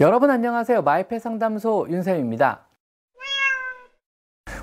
여러분 0.00 0.30
안녕하세요. 0.30 0.80
마이펫 0.80 1.20
상담소 1.20 1.88
윤쌤입니다. 1.90 2.60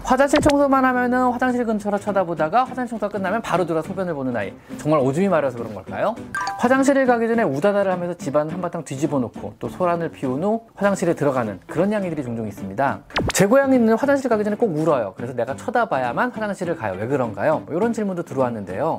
화장실 0.03 0.41
청소만 0.41 0.83
하면은 0.83 1.29
화장실 1.29 1.63
근처로 1.63 1.99
쳐다보다가 1.99 2.63
화장실 2.63 2.97
청소가 2.97 3.11
끝나면 3.11 3.43
바로 3.43 3.63
들어 3.67 3.83
소변을 3.83 4.15
보는 4.15 4.35
아이. 4.35 4.51
정말 4.79 4.99
오줌이 4.99 5.29
마려서 5.29 5.59
그런 5.59 5.75
걸까요? 5.75 6.15
화장실을 6.57 7.05
가기 7.05 7.27
전에 7.27 7.43
우다다를 7.43 7.91
하면서 7.91 8.15
집안을 8.15 8.51
한바탕 8.51 8.83
뒤집어 8.83 9.19
놓고 9.19 9.53
또 9.59 9.69
소란을 9.69 10.09
피운 10.09 10.43
후 10.43 10.65
화장실에 10.73 11.13
들어가는 11.13 11.59
그런 11.67 11.91
양이들이 11.91 12.23
종종 12.23 12.47
있습니다. 12.47 13.01
제 13.33 13.45
고양이는 13.45 13.93
화장실 13.93 14.31
가기 14.31 14.43
전에 14.43 14.55
꼭 14.55 14.75
울어요. 14.75 15.13
그래서 15.15 15.33
내가 15.35 15.55
쳐다봐야만 15.55 16.31
화장실을 16.31 16.75
가요. 16.77 16.95
왜 16.97 17.05
그런가요? 17.05 17.59
뭐 17.59 17.75
이런 17.75 17.93
질문도 17.93 18.23
들어왔는데요. 18.23 18.97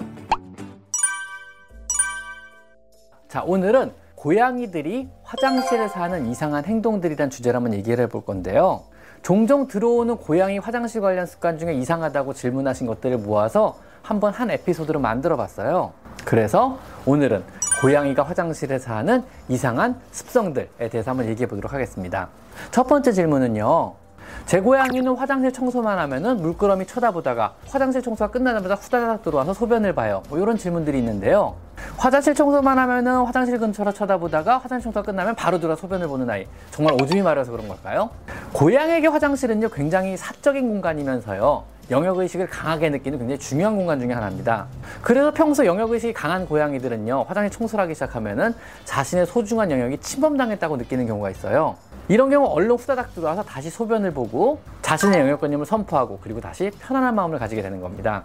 자, 3.27 3.43
오늘은 3.43 3.93
고양이들이 4.15 5.09
화장실에서 5.29 6.01
하는 6.01 6.27
이상한 6.27 6.65
행동들이란 6.65 7.29
주제를 7.29 7.57
한번 7.57 7.75
얘기를 7.75 8.03
해볼 8.05 8.25
건데요. 8.25 8.83
종종 9.23 9.67
들어오는 9.67 10.17
고양이 10.17 10.59
화장실 10.59 11.03
관련 11.03 11.27
습관 11.27 11.59
중에 11.59 11.75
이상하다고 11.75 12.33
질문하신 12.33 12.87
것들을 12.87 13.19
모아서 13.19 13.79
한번 14.03 14.33
한 14.33 14.51
에피소드로 14.51 15.01
만들어 15.01 15.37
봤어요. 15.37 15.93
그래서 16.25 16.79
오늘은 17.05 17.45
고양이가 17.83 18.23
화장실에서 18.23 18.95
하는 18.95 19.23
이상한 19.49 20.01
습성들에 20.13 20.89
대해서 20.91 21.11
한번 21.11 21.27
얘기해 21.27 21.47
보도록 21.47 21.75
하겠습니다. 21.75 22.29
첫 22.71 22.87
번째 22.87 23.13
질문은요. 23.13 24.08
제 24.47 24.61
고양이는 24.61 25.15
화장실 25.15 25.53
청소만 25.53 25.99
하면은 25.99 26.41
물끄러미 26.41 26.87
쳐다보다가 26.87 27.55
화장실 27.67 28.03
청소가 28.03 28.31
끝나자마자 28.31 28.75
후다닥 28.75 29.23
들어와서 29.23 29.55
소변을 29.55 29.95
봐요. 29.95 30.23
뭐 30.29 30.39
이런 30.39 30.57
질문들이 30.57 30.99
있는데요. 30.99 31.55
화장실 31.97 32.35
청소만 32.35 32.79
하면은 32.79 33.25
화장실 33.25 33.59
근처로 33.59 33.93
쳐다보다가 33.93 34.59
화장실 34.59 34.85
청소가 34.85 35.05
끝나면 35.05 35.35
바로 35.35 35.61
들어 35.61 35.77
소변을 35.77 36.09
보는 36.09 36.29
아이. 36.31 36.47
정말 36.71 36.95
오줌이 37.01 37.23
마려서 37.23 37.53
그런 37.53 37.69
걸까요? 37.69 38.11
고양이에게 38.53 39.09
화장실은요 39.09 39.69
굉장히 39.69 40.17
사적인 40.17 40.69
공간이면서요. 40.69 41.78
영역의식을 41.91 42.49
강하게 42.49 42.91
느끼는 42.91 43.19
굉장히 43.19 43.39
중요한 43.39 43.77
공간 43.77 43.99
중에 43.99 44.13
하나입니다. 44.13 44.67
그래서 45.01 45.33
평소 45.33 45.65
영역의식이 45.65 46.13
강한 46.13 46.47
고양이들은요, 46.47 47.25
화장실 47.27 47.51
청소를 47.51 47.83
하기 47.85 47.95
시작하면은 47.95 48.55
자신의 48.85 49.27
소중한 49.27 49.71
영역이 49.71 49.99
침범당했다고 49.99 50.77
느끼는 50.77 51.07
경우가 51.07 51.31
있어요. 51.31 51.77
이런 52.09 52.31
경우 52.31 52.47
얼른 52.47 52.77
후다닥 52.77 53.15
들어와서 53.15 53.43
다시 53.43 53.71
소변을 53.71 54.13
보고 54.13 54.61
자신의 54.83 55.21
영역권임을 55.21 55.67
선포하고 55.67 56.21
그리고 56.23 56.41
다시 56.41 56.71
편안한 56.81 57.15
마음을 57.15 57.39
가지게 57.39 57.61
되는 57.61 57.81
겁니다. 57.81 58.25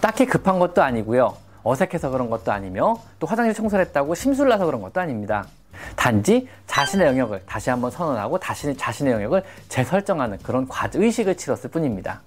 딱히 0.00 0.26
급한 0.26 0.58
것도 0.58 0.82
아니고요. 0.82 1.34
어색해서 1.64 2.10
그런 2.10 2.30
것도 2.30 2.52
아니며 2.52 2.96
또 3.18 3.26
화장실 3.26 3.54
청소를 3.54 3.86
했다고 3.86 4.14
심술 4.14 4.48
나서 4.48 4.66
그런 4.66 4.82
것도 4.82 5.00
아닙니다. 5.00 5.46
단지 5.96 6.48
자신의 6.66 7.08
영역을 7.08 7.42
다시 7.46 7.70
한번 7.70 7.90
선언하고 7.90 8.38
다시 8.38 8.76
자신의 8.76 9.14
영역을 9.14 9.42
재설정하는 9.68 10.38
그런 10.42 10.68
의식을 10.94 11.36
치렀을 11.36 11.70
뿐입니다. 11.70 12.20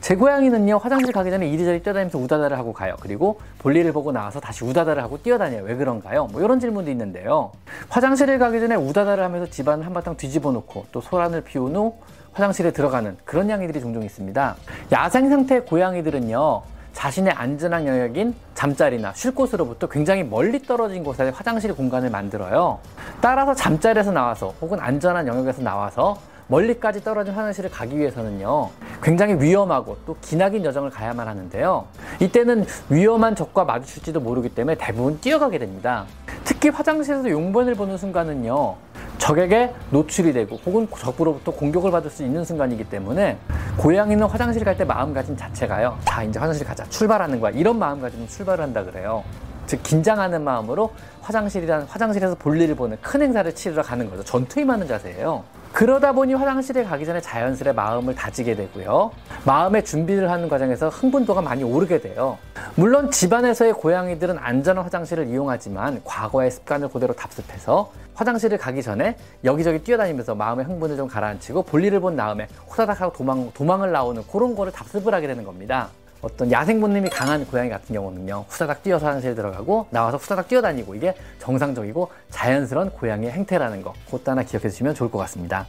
제 0.00 0.16
고양이는요 0.16 0.78
화장실 0.78 1.12
가기 1.12 1.30
전에 1.30 1.46
이리저리 1.48 1.82
뛰어다니면서 1.82 2.18
우다다를 2.18 2.56
하고 2.58 2.72
가요. 2.72 2.96
그리고 3.00 3.38
볼일을 3.58 3.92
보고 3.92 4.12
나와서 4.12 4.40
다시 4.40 4.64
우다다를 4.64 5.02
하고 5.02 5.22
뛰어다녀요. 5.22 5.62
왜 5.64 5.76
그런가요? 5.76 6.26
뭐 6.32 6.40
이런 6.40 6.58
질문도 6.58 6.90
있는데요. 6.90 7.52
화장실을 7.90 8.38
가기 8.38 8.60
전에 8.60 8.76
우다다를 8.76 9.22
하면서 9.22 9.48
집안을 9.50 9.84
한바탕 9.84 10.16
뒤집어 10.16 10.52
놓고 10.52 10.86
또 10.90 11.00
소란을 11.00 11.42
피운 11.42 11.76
후 11.76 11.94
화장실에 12.32 12.72
들어가는 12.72 13.18
그런 13.24 13.50
양이들이 13.50 13.80
종종 13.80 14.02
있습니다. 14.02 14.56
야생 14.92 15.28
상태의 15.28 15.66
고양이들은요 15.66 16.62
자신의 16.94 17.32
안전한 17.34 17.86
영역인 17.86 18.34
잠자리나 18.54 19.12
쉴 19.14 19.34
곳으로부터 19.34 19.86
굉장히 19.86 20.24
멀리 20.24 20.62
떨어진 20.62 21.04
곳에 21.04 21.28
화장실 21.28 21.74
공간을 21.74 22.10
만들어요. 22.10 22.78
따라서 23.20 23.54
잠자리에서 23.54 24.12
나와서 24.12 24.54
혹은 24.62 24.80
안전한 24.80 25.26
영역에서 25.26 25.62
나와서 25.62 26.16
멀리까지 26.50 27.02
떨어진 27.02 27.32
화장실을 27.32 27.70
가기 27.70 27.96
위해서는요 27.98 28.68
굉장히 29.02 29.34
위험하고 29.40 29.96
또 30.04 30.16
기나긴 30.20 30.64
여정을 30.64 30.90
가야만 30.90 31.26
하는데요. 31.26 31.86
이때는 32.20 32.66
위험한 32.90 33.34
적과 33.34 33.64
마주칠지도 33.64 34.20
모르기 34.20 34.50
때문에 34.50 34.76
대부분 34.76 35.18
뛰어가게 35.20 35.58
됩니다. 35.58 36.04
특히 36.44 36.68
화장실에서 36.68 37.30
용변을 37.30 37.74
보는 37.76 37.96
순간은요 37.96 38.74
적에게 39.18 39.72
노출이 39.90 40.32
되고 40.32 40.56
혹은 40.66 40.88
적으로부터 40.98 41.52
공격을 41.52 41.90
받을 41.90 42.10
수 42.10 42.24
있는 42.24 42.44
순간이기 42.44 42.84
때문에 42.84 43.38
고양이는 43.78 44.26
화장실 44.26 44.64
갈 44.64 44.76
때 44.76 44.84
마음가짐 44.84 45.36
자체가요 45.36 45.98
자 46.04 46.22
이제 46.22 46.38
화장실 46.38 46.66
가자. 46.66 46.84
출발하는 46.88 47.38
거야. 47.40 47.52
이런 47.52 47.78
마음가짐으로 47.78 48.28
출발을 48.28 48.64
한다 48.64 48.82
그래요. 48.84 49.22
즉 49.66 49.82
긴장하는 49.82 50.42
마음으로 50.42 50.92
화장실이란 51.22 51.82
화장실에서 51.82 52.34
볼일을 52.34 52.74
보는 52.74 52.98
큰 53.00 53.22
행사를 53.22 53.54
치르러 53.54 53.82
가는 53.82 54.10
거죠. 54.10 54.24
전투 54.24 54.60
임하는 54.60 54.88
자세예요 54.88 55.44
그러다 55.72 56.12
보니 56.12 56.34
화장실에 56.34 56.84
가기 56.84 57.06
전에 57.06 57.20
자연스레 57.20 57.72
마음을 57.72 58.14
다지게 58.14 58.54
되고요. 58.56 59.12
마음의 59.44 59.84
준비를 59.84 60.30
하는 60.30 60.48
과정에서 60.48 60.88
흥분도가 60.88 61.40
많이 61.42 61.62
오르게 61.62 62.00
돼요. 62.00 62.38
물론 62.74 63.10
집안에서의 63.10 63.74
고양이들은 63.74 64.38
안전한 64.38 64.84
화장실을 64.84 65.28
이용하지만 65.28 66.02
과거의 66.04 66.50
습관을 66.50 66.88
그대로 66.88 67.14
답습해서 67.14 67.92
화장실을 68.14 68.58
가기 68.58 68.82
전에 68.82 69.16
여기저기 69.44 69.78
뛰어다니면서 69.78 70.34
마음의 70.34 70.66
흥분을 70.66 70.96
좀 70.96 71.08
가라앉히고 71.08 71.62
볼일을 71.62 72.00
본 72.00 72.16
다음에 72.16 72.48
호다닥 72.68 73.00
하고 73.00 73.12
도망, 73.16 73.50
도망을 73.52 73.92
나오는 73.92 74.22
그런 74.30 74.54
거를 74.54 74.72
답습을 74.72 75.14
하게 75.14 75.26
되는 75.26 75.44
겁니다. 75.44 75.88
어떤 76.22 76.50
야생 76.52 76.80
본능이 76.80 77.08
강한 77.08 77.46
고양이 77.46 77.70
같은 77.70 77.94
경우는요 77.94 78.44
후다닥 78.48 78.82
뛰어서 78.82 79.06
화장실 79.06 79.34
들어가고 79.34 79.86
나와서 79.90 80.16
후다닥 80.18 80.48
뛰어다니고 80.48 80.94
이게 80.94 81.14
정상적이고 81.38 82.10
자연스러운 82.30 82.90
고양이의 82.90 83.32
행태라는 83.32 83.82
거 83.82 83.94
그것도 84.06 84.30
하나 84.30 84.42
기억해 84.42 84.68
주시면 84.68 84.94
좋을 84.94 85.10
것 85.10 85.18
같습니다 85.18 85.66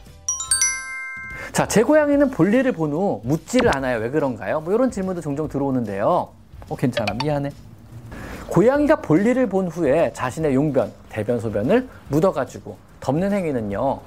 자, 1.52 1.66
제 1.68 1.82
고양이는 1.82 2.30
볼일을 2.30 2.72
본 2.72 2.92
후 2.92 3.20
묻지를 3.24 3.76
않아요. 3.76 3.98
왜 3.98 4.08
그런가요? 4.08 4.60
뭐 4.62 4.72
이런 4.72 4.90
질문도 4.90 5.20
종종 5.20 5.48
들어오는데요. 5.48 6.28
어, 6.68 6.76
괜찮아. 6.76 7.12
미안해. 7.22 7.50
고양이가 8.48 8.96
볼일을 8.96 9.48
본 9.48 9.68
후에 9.68 10.12
자신의 10.14 10.54
용변, 10.54 10.90
대변, 11.10 11.40
소변을 11.40 11.88
묻어가지고 12.08 12.78
덮는 13.00 13.32
행위는요. 13.32 14.00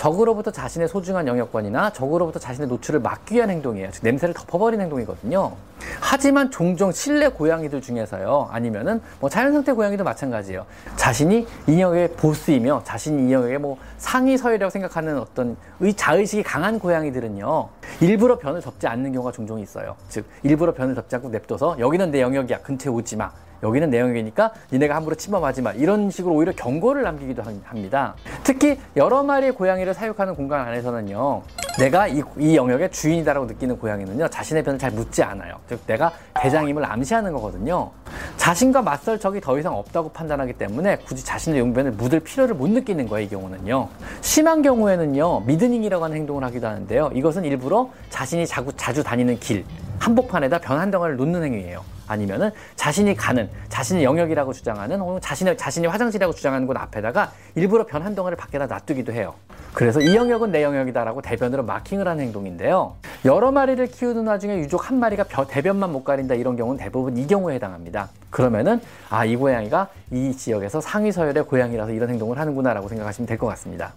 적으로부터 0.00 0.50
자신의 0.50 0.88
소중한 0.88 1.26
영역권이나 1.26 1.92
적으로부터 1.92 2.38
자신의 2.38 2.68
노출을 2.68 3.00
막기 3.00 3.34
위한 3.34 3.50
행동이에요. 3.50 3.90
즉 3.92 4.02
냄새를 4.02 4.32
덮어버리는 4.32 4.82
행동이거든요. 4.82 5.52
하지만 6.00 6.50
종종 6.50 6.90
실내 6.90 7.28
고양이들 7.28 7.82
중에서요. 7.82 8.48
아니면은 8.50 9.02
뭐 9.20 9.28
자연 9.28 9.52
상태 9.52 9.72
고양이도 9.72 10.02
마찬가지예요. 10.02 10.64
자신이 10.96 11.46
인형의 11.66 12.12
보스이며 12.12 12.80
자신이 12.82 13.24
인형의 13.24 13.58
뭐 13.58 13.76
상위 13.98 14.38
서열이라고 14.38 14.70
생각하는 14.70 15.18
어떤 15.18 15.58
의 15.80 15.92
자의식이 15.92 16.44
강한 16.44 16.78
고양이들은요. 16.78 17.68
일부러 18.00 18.38
변을 18.38 18.60
덮지 18.60 18.86
않는 18.86 19.12
경우가 19.12 19.32
종종 19.32 19.60
있어요. 19.60 19.94
즉 20.08 20.24
일부러 20.42 20.72
변을 20.72 20.94
덮지 20.94 21.16
않고 21.16 21.28
냅둬서 21.28 21.78
여기는 21.78 22.10
내 22.10 22.22
영역이야. 22.22 22.60
근처에 22.60 22.92
오지 22.92 23.16
마. 23.16 23.30
여기는 23.62 23.90
내 23.90 24.00
영역이니까 24.00 24.54
니네가 24.72 24.94
함부로 24.96 25.14
침범하지 25.14 25.60
마. 25.60 25.72
이런 25.72 26.10
식으로 26.10 26.34
오히려 26.34 26.52
경고를 26.52 27.02
남기기도 27.02 27.42
합니다. 27.64 28.14
특히 28.42 28.78
여러 28.96 29.22
마리의 29.22 29.52
고양이를 29.52 29.92
사육하는 29.92 30.34
공간 30.34 30.66
안에서는요. 30.66 31.42
내가 31.78 32.08
이, 32.08 32.22
이 32.38 32.56
영역의 32.56 32.90
주인이다라고 32.90 33.46
느끼는 33.46 33.78
고양이는요. 33.78 34.28
자신의 34.28 34.62
편을 34.62 34.78
잘 34.78 34.90
묻지 34.90 35.22
않아요. 35.22 35.56
즉 35.68 35.80
내가 35.86 36.12
대장임을 36.40 36.84
암시하는 36.84 37.32
거거든요. 37.32 37.90
자신과 38.36 38.82
맞설 38.82 39.18
적이 39.20 39.40
더 39.40 39.58
이상 39.58 39.76
없다고 39.76 40.10
판단하기 40.10 40.54
때문에 40.54 40.96
굳이 40.98 41.24
자신의 41.24 41.60
용변을 41.60 41.92
묻을 41.92 42.20
필요를 42.20 42.54
못 42.54 42.68
느끼는 42.70 43.08
거예요. 43.08 43.26
이 43.26 43.28
경우는요. 43.28 43.88
심한 44.22 44.62
경우에는요. 44.62 45.40
미드닝이라고 45.40 46.04
하는 46.04 46.16
행동을 46.16 46.42
하기도 46.44 46.66
하는데요. 46.66 47.10
이것은 47.14 47.44
일부러 47.44 47.90
자신이 48.08 48.46
자주, 48.46 48.70
자주 48.76 49.02
다니는 49.02 49.38
길, 49.40 49.64
한복판에다 49.98 50.58
변 50.58 50.78
한 50.80 50.90
덩어리를 50.90 51.18
놓는 51.18 51.44
행위예요. 51.44 51.82
아니면은 52.06 52.50
자신이 52.74 53.14
가는 53.14 53.48
자신의 53.68 54.02
영역이라고 54.02 54.52
주장하는 54.52 54.98
혹은 54.98 55.20
자신의 55.20 55.56
자신이 55.56 55.86
화장실이라고 55.86 56.32
주장하는 56.34 56.66
곳 56.66 56.76
앞에다가 56.76 57.30
일부러 57.54 57.86
변 57.86 58.02
한 58.02 58.14
덩어리를 58.14 58.36
밖에다 58.36 58.66
놔두기도 58.66 59.12
해요. 59.12 59.34
그래서 59.74 60.00
이 60.00 60.16
영역은 60.16 60.50
내 60.50 60.62
영역이다라고 60.64 61.20
대변으로 61.22 61.62
마킹을 61.64 62.08
하는 62.08 62.24
행동인데요. 62.24 62.94
여러 63.26 63.52
마리를 63.52 63.86
키우는 63.88 64.26
와중에 64.26 64.58
유족 64.60 64.88
한 64.88 64.98
마리가 64.98 65.24
대변만 65.46 65.92
못 65.92 66.04
가린다 66.04 66.34
이런 66.34 66.56
경우는 66.56 66.78
대부분 66.82 67.18
이 67.18 67.26
경우에 67.26 67.56
해당합니다. 67.56 68.08
그러면은 68.30 68.80
아 69.10 69.26
이 69.26 69.36
고양이가 69.36 69.88
이 70.10 70.34
지역에서 70.34 70.80
상위 70.80 71.12
서열의 71.12 71.44
고양이라서 71.44 71.92
이런 71.92 72.08
행동을 72.08 72.38
하는구나라고 72.38 72.88
생각하시면 72.88 73.26
될 73.26 73.36
것 73.36 73.46
같습니다. 73.48 73.92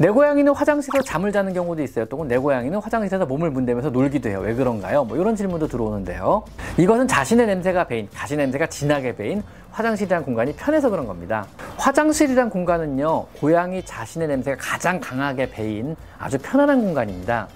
내 0.00 0.08
고양이는 0.08 0.54
화장실에서 0.54 1.04
잠을 1.04 1.30
자는 1.30 1.52
경우도 1.52 1.82
있어요. 1.82 2.06
또는 2.06 2.26
내 2.26 2.38
고양이는 2.38 2.78
화장실에서 2.78 3.26
몸을 3.26 3.50
문대면서 3.50 3.90
놀기도 3.90 4.30
해요. 4.30 4.40
왜 4.40 4.54
그런가요? 4.54 5.04
뭐 5.04 5.14
이런 5.18 5.36
질문도 5.36 5.68
들어오는데요. 5.68 6.42
이것은 6.78 7.06
자신의 7.06 7.46
냄새가 7.46 7.84
배인, 7.84 8.08
자신의 8.10 8.46
냄새가 8.46 8.68
진하게 8.68 9.14
배인 9.14 9.42
화장실이란 9.72 10.24
공간이 10.24 10.54
편해서 10.54 10.88
그런 10.88 11.06
겁니다. 11.06 11.44
화장실이란 11.76 12.48
공간은요, 12.48 13.26
고양이 13.40 13.84
자신의 13.84 14.28
냄새가 14.28 14.56
가장 14.58 15.00
강하게 15.00 15.50
배인 15.50 15.94
아주 16.18 16.38
편안한 16.38 16.80
공간입니다. 16.80 17.48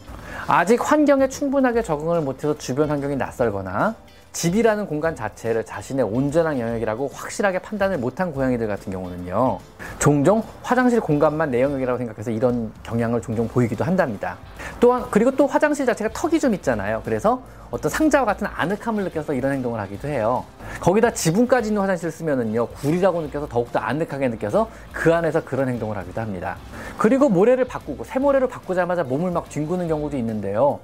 아직 0.46 0.78
환경에 0.82 1.28
충분하게 1.28 1.80
적응을 1.80 2.20
못해서 2.20 2.58
주변 2.58 2.90
환경이 2.90 3.16
낯설거나 3.16 3.94
집이라는 4.34 4.86
공간 4.86 5.14
자체를 5.14 5.64
자신의 5.64 6.04
온전한 6.04 6.58
영역이라고 6.58 7.08
확실하게 7.14 7.60
판단을 7.60 7.98
못한 7.98 8.32
고양이들 8.32 8.66
같은 8.66 8.92
경우는요. 8.92 9.58
종종 10.00 10.42
화장실 10.62 11.00
공간만 11.00 11.52
내 11.52 11.62
영역이라고 11.62 11.96
생각해서 11.98 12.32
이런 12.32 12.72
경향을 12.82 13.22
종종 13.22 13.46
보이기도 13.46 13.84
한답니다. 13.84 14.36
또한 14.84 15.02
그리고 15.10 15.30
또 15.30 15.46
화장실 15.46 15.86
자체가 15.86 16.10
턱이 16.12 16.38
좀 16.38 16.52
있잖아요. 16.52 17.00
그래서 17.06 17.40
어떤 17.70 17.90
상자와 17.90 18.26
같은 18.26 18.46
아늑함을 18.46 19.04
느껴서 19.04 19.32
이런 19.32 19.52
행동을 19.52 19.80
하기도 19.80 20.08
해요. 20.08 20.44
거기다 20.80 21.10
지붕까지 21.10 21.68
있는 21.68 21.80
화장실을 21.80 22.12
쓰면은요 22.12 22.66
굴이라고 22.66 23.22
느껴서 23.22 23.48
더욱더 23.48 23.78
아늑하게 23.78 24.28
느껴서 24.28 24.68
그 24.92 25.14
안에서 25.14 25.42
그런 25.42 25.70
행동을 25.70 25.96
하기도 25.96 26.20
합니다. 26.20 26.58
그리고 26.98 27.30
모래를 27.30 27.64
바꾸고 27.64 28.04
새 28.04 28.18
모래를 28.18 28.46
바꾸자마자 28.46 29.04
몸을 29.04 29.30
막 29.30 29.48
뒹구는 29.48 29.88
경우도 29.88 30.18
있는데요. 30.18 30.80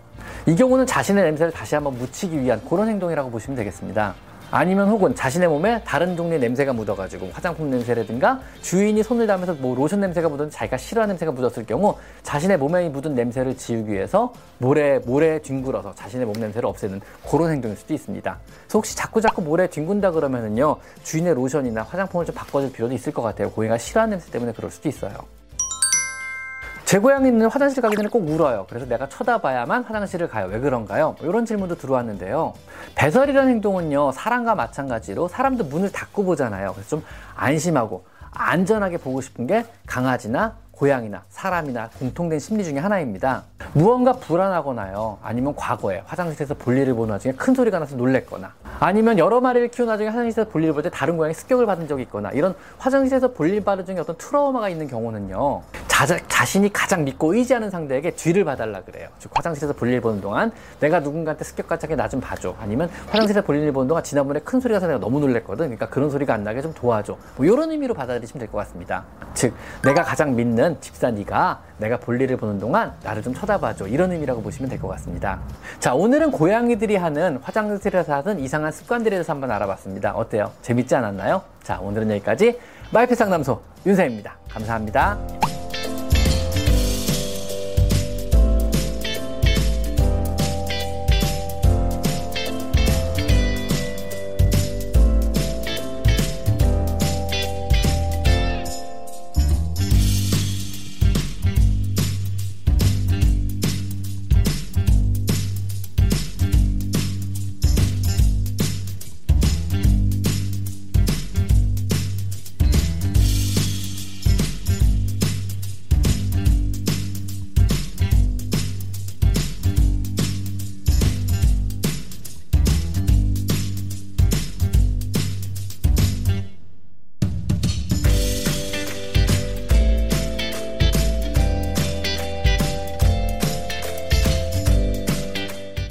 이 0.47 0.57
경우는 0.57 0.87
자신의 0.87 1.23
냄새를 1.23 1.53
다시 1.53 1.75
한번 1.75 1.99
묻히기 1.99 2.41
위한 2.41 2.59
그런 2.67 2.89
행동이라고 2.89 3.31
보시면 3.31 3.55
되겠습니다. 3.55 4.15
아니면 4.51 4.89
혹은 4.89 5.15
자신의 5.15 5.49
몸에 5.49 5.83
다른 5.85 6.17
종류의 6.17 6.41
냄새가 6.41 6.73
묻어가지고 6.73 7.31
화장품 7.33 7.71
냄새라든가 7.71 8.41
주인이 8.63 9.03
손을 9.03 9.27
닿으면서 9.27 9.55
뭐 9.55 9.75
로션 9.77 10.01
냄새가 10.01 10.29
묻은 10.29 10.51
자기가 10.51 10.77
싫어하는 10.77 11.15
냄새가 11.15 11.33
묻었을 11.33 11.65
경우 11.67 11.97
자신의 12.23 12.59
몸에 12.59 12.89
묻은 12.89 13.15
냄새를 13.15 13.57
지우기 13.57 13.93
위해서 13.93 14.33
모래 14.59 14.99
모래에 14.99 15.41
뒹굴어서 15.41 15.95
자신의 15.95 16.27
몸 16.27 16.35
냄새를 16.39 16.69
없애는 16.69 17.01
그런 17.31 17.53
행동일 17.53 17.77
수도 17.77 17.95
있습니다. 17.95 18.39
그래서 18.45 18.79
혹시 18.79 18.97
자꾸 18.97 19.21
자꾸 19.21 19.43
모래에 19.43 19.69
뒹군다 19.69 20.11
그러면은요 20.11 20.77
주인의 21.05 21.35
로션이나 21.35 21.83
화장품을 21.83 22.27
좀 22.27 22.35
바꿔줄 22.35 22.73
필요도 22.73 22.95
있을 22.95 23.13
것 23.13 23.23
같아요. 23.23 23.51
고양이가 23.51 23.79
싫어하는 23.79 24.19
냄새 24.19 24.31
때문에 24.33 24.53
그럴 24.53 24.71
수도 24.71 24.89
있어요. 24.89 25.40
제 26.91 26.99
고양이는 26.99 27.47
화장실 27.47 27.83
가기 27.83 27.95
전에 27.95 28.09
꼭 28.09 28.29
울어요. 28.29 28.67
그래서 28.69 28.85
내가 28.85 29.09
쳐다봐야만 29.09 29.85
화장실을 29.85 30.27
가요. 30.27 30.49
왜 30.49 30.59
그런가요? 30.59 31.15
이런 31.21 31.33
뭐 31.33 31.45
질문도 31.45 31.77
들어왔는데요. 31.77 32.53
배설이라는 32.97 33.49
행동은요, 33.49 34.11
사람과 34.11 34.57
마찬가지로 34.57 35.29
사람도 35.29 35.67
문을 35.67 35.93
닫고 35.93 36.25
보잖아요. 36.25 36.73
그래서 36.73 36.89
좀 36.89 37.05
안심하고 37.37 38.07
안전하게 38.33 38.97
보고 38.97 39.21
싶은 39.21 39.47
게 39.47 39.67
강아지나 39.87 40.57
고양이나 40.85 41.23
사람이나 41.29 41.91
공통된 41.99 42.39
심리 42.39 42.65
중에 42.65 42.79
하나입니다. 42.79 43.43
무언가 43.75 44.15
불안하거나요. 44.15 45.19
아니면 45.23 45.55
과거에 45.55 46.03
화장실에서 46.07 46.55
볼일을 46.55 46.95
보는 46.95 47.13
와중에 47.13 47.35
큰 47.35 47.55
소리가 47.55 47.79
나서 47.79 47.97
놀랬거나 47.97 48.51
아니면 48.81 49.19
여러 49.19 49.43
마리를 49.43 49.69
키우는 49.69 49.91
와중에 49.91 50.09
화장실에서 50.09 50.49
볼일을 50.49 50.73
볼 50.73 50.83
때 50.83 50.89
다른 50.89 51.19
고양이 51.19 51.35
습격을 51.35 51.67
받은 51.67 51.87
적이 51.87 52.05
있거나 52.05 52.31
이런 52.31 52.55
화장실에서 52.79 53.33
볼일 53.33 53.63
받은 53.63 53.85
중에 53.85 53.99
어떤 53.99 54.17
트라우마가 54.17 54.71
있는 54.71 54.89
경우는요. 54.89 55.61
자, 55.87 56.07
자신이 56.29 56.73
가장 56.73 57.05
믿고 57.05 57.35
의지하는 57.35 57.69
상대에게 57.69 58.13
뒤를 58.13 58.47
봐달라 58.47 58.81
그래요. 58.81 59.09
즉 59.19 59.31
화장실에서 59.35 59.75
볼일 59.75 60.01
보는 60.01 60.23
동안 60.23 60.51
내가 60.81 61.01
누군가한테 61.01 61.45
습격가차게 61.45 61.95
나 61.97 62.09
좀 62.09 62.21
봐줘. 62.23 62.55
아니면 62.59 62.89
화장실에서 63.11 63.43
볼일 63.45 63.71
보는 63.73 63.87
동안 63.87 64.03
지난번에 64.03 64.41
큰 64.41 64.59
소리가 64.61 64.79
나서 64.79 64.87
내가 64.87 64.99
너무 64.99 65.21
놀랬거든. 65.21 65.67
그러니까 65.67 65.91
그런 65.91 66.09
소리가 66.11 66.33
안 66.33 66.43
나게 66.43 66.63
좀 66.63 66.73
도와줘. 66.73 67.19
뭐 67.37 67.45
이런 67.45 67.71
의미로 67.71 67.93
받아들이시면 67.93 68.39
될 68.41 68.51
것 68.51 68.57
같습니다. 68.61 69.05
즉 69.35 69.53
내가 69.85 70.03
가장 70.03 70.35
믿는 70.35 70.70
집사 70.81 71.11
니가 71.11 71.61
내가 71.79 71.97
볼일을 71.99 72.37
보는 72.37 72.59
동안 72.61 72.93
나를 73.03 73.23
좀 73.23 73.33
쳐다봐줘. 73.35 73.89
이런 73.89 74.13
의미라고 74.13 74.43
보시면 74.43 74.69
될 74.69 74.79
것 74.79 74.89
같습니다. 74.89 75.41
자 75.79 75.95
오늘은 75.95 76.31
고양이들이 76.31 76.97
하는 76.97 77.39
화장실에서 77.43 78.15
하는 78.15 78.39
이상한 78.39 78.71
습관들에 78.71 79.11
대해서 79.11 79.33
한번 79.33 79.51
알아봤습니다. 79.51 80.13
어때요? 80.13 80.53
재밌지 80.63 80.95
않았나요? 80.95 81.43
자 81.63 81.81
오늘은 81.81 82.11
여기까지 82.11 82.59
마이페 82.93 83.15
상담소 83.15 83.61
윤사입니다. 83.87 84.37
감사합니다. 84.51 85.40